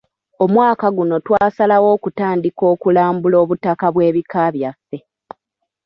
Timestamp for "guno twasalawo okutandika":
0.95-2.63